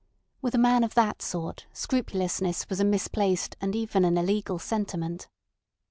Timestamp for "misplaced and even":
2.83-4.03